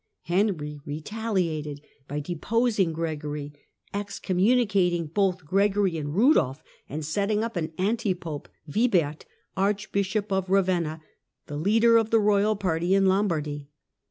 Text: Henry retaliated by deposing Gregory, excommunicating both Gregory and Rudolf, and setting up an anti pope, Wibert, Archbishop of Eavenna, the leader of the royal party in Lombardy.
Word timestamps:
Henry 0.23 0.79
retaliated 0.83 1.79
by 2.07 2.19
deposing 2.21 2.91
Gregory, 2.91 3.53
excommunicating 3.93 5.05
both 5.05 5.45
Gregory 5.45 5.95
and 5.95 6.15
Rudolf, 6.15 6.63
and 6.89 7.05
setting 7.05 7.43
up 7.43 7.55
an 7.55 7.71
anti 7.77 8.15
pope, 8.15 8.49
Wibert, 8.67 9.25
Archbishop 9.55 10.31
of 10.31 10.49
Eavenna, 10.49 11.01
the 11.45 11.55
leader 11.55 11.97
of 11.97 12.09
the 12.09 12.19
royal 12.19 12.55
party 12.55 12.95
in 12.95 13.05
Lombardy. 13.05 13.69